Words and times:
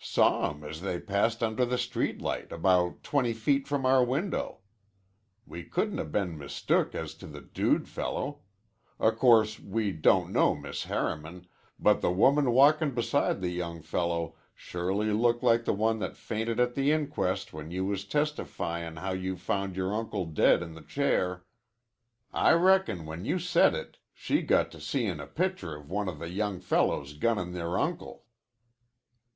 "Saw 0.00 0.50
'em 0.50 0.64
as 0.64 0.80
they 0.80 0.98
passed 0.98 1.40
under 1.40 1.64
the 1.64 1.78
street 1.78 2.20
light 2.20 2.50
about 2.50 3.04
twenty 3.04 3.32
feet 3.32 3.68
from 3.68 3.86
our 3.86 4.02
window. 4.04 4.58
We 5.46 5.62
couldn't 5.62 6.00
'a' 6.00 6.04
been 6.04 6.36
mistook 6.36 6.96
as 6.96 7.14
to 7.14 7.28
the 7.28 7.40
dude 7.40 7.86
fellow. 7.86 8.40
O' 8.98 9.12
course 9.12 9.60
we 9.60 9.92
don't 9.92 10.32
know 10.32 10.56
Miss 10.56 10.82
Harriman, 10.86 11.46
but 11.78 12.00
the 12.00 12.10
woman 12.10 12.50
walkin' 12.50 12.92
beside 12.92 13.40
the 13.40 13.50
young 13.52 13.82
fellow 13.82 14.34
surely 14.52 15.12
looked 15.12 15.44
like 15.44 15.64
the 15.64 15.72
one 15.72 16.00
that 16.00 16.16
fainted 16.16 16.58
at 16.58 16.74
the 16.74 16.90
inquest 16.90 17.52
when 17.52 17.70
you 17.70 17.84
was 17.86 18.04
testifyin' 18.04 18.96
how 18.98 19.12
you 19.12 19.36
found 19.36 19.76
yore 19.76 19.94
uncle 19.94 20.24
dead 20.26 20.60
in 20.60 20.74
the 20.74 20.82
chair. 20.82 21.44
I 22.32 22.50
reckon 22.54 23.06
when 23.06 23.24
you 23.24 23.38
said 23.38 23.74
it 23.76 23.98
she 24.12 24.42
got 24.42 24.72
to 24.72 24.80
seein' 24.80 25.20
a 25.20 25.26
picture 25.28 25.76
of 25.76 25.88
one 25.88 26.08
of 26.08 26.18
the 26.18 26.30
young 26.30 26.58
fellows 26.58 27.14
gunnin' 27.16 27.52
their 27.52 27.78
uncle." 27.78 28.24